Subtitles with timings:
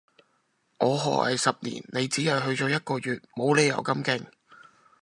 [0.79, 4.25] 我學藝十年，你只係去咗一個月，冇理由咁勁